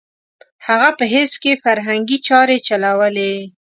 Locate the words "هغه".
0.67-0.89